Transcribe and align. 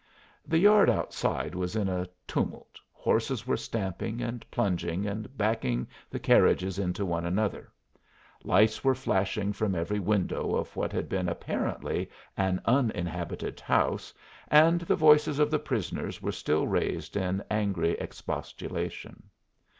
The 0.47 0.57
yard 0.57 0.89
outside 0.89 1.53
was 1.53 1.75
in 1.75 1.87
a 1.87 2.07
tumult, 2.25 2.79
horses 2.91 3.45
were 3.45 3.55
stamping, 3.55 4.19
and 4.19 4.43
plunging, 4.49 5.05
and 5.05 5.37
backing 5.37 5.87
the 6.09 6.17
carriages 6.17 6.79
into 6.79 7.05
one 7.05 7.23
another; 7.23 7.71
lights 8.43 8.83
were 8.83 8.95
flashing 8.95 9.53
from 9.53 9.75
every 9.75 9.99
window 9.99 10.55
of 10.55 10.75
what 10.75 10.91
had 10.91 11.07
been 11.07 11.29
apparently 11.29 12.09
an 12.35 12.63
uninhabited 12.65 13.59
house, 13.59 14.11
and 14.47 14.81
the 14.81 14.95
voices 14.95 15.37
of 15.37 15.51
the 15.51 15.59
prisoners 15.59 16.19
were 16.19 16.31
still 16.31 16.65
raised 16.67 17.15
in 17.15 17.43
angry 17.51 17.91
expostulation. 17.99 19.21